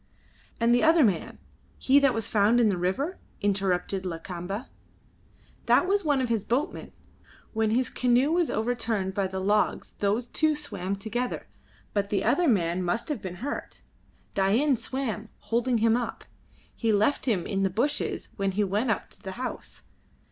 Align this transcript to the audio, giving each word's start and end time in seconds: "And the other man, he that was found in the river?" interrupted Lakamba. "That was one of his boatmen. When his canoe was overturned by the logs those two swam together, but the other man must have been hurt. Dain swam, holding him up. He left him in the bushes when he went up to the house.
"And 0.59 0.73
the 0.73 0.81
other 0.81 1.03
man, 1.03 1.37
he 1.77 1.99
that 1.99 2.15
was 2.15 2.27
found 2.27 2.59
in 2.59 2.69
the 2.69 2.77
river?" 2.79 3.19
interrupted 3.39 4.03
Lakamba. 4.03 4.67
"That 5.67 5.85
was 5.87 6.03
one 6.03 6.21
of 6.21 6.27
his 6.27 6.43
boatmen. 6.43 6.91
When 7.53 7.69
his 7.69 7.91
canoe 7.91 8.31
was 8.31 8.49
overturned 8.49 9.13
by 9.13 9.27
the 9.27 9.39
logs 9.39 9.91
those 9.99 10.25
two 10.25 10.55
swam 10.55 10.95
together, 10.95 11.45
but 11.93 12.09
the 12.09 12.23
other 12.23 12.47
man 12.47 12.81
must 12.81 13.09
have 13.09 13.21
been 13.21 13.35
hurt. 13.45 13.83
Dain 14.33 14.75
swam, 14.75 15.29
holding 15.37 15.77
him 15.77 15.95
up. 15.95 16.23
He 16.75 16.91
left 16.91 17.27
him 17.27 17.45
in 17.45 17.61
the 17.61 17.69
bushes 17.69 18.29
when 18.37 18.53
he 18.53 18.63
went 18.63 18.89
up 18.89 19.07
to 19.11 19.21
the 19.21 19.33
house. 19.33 19.83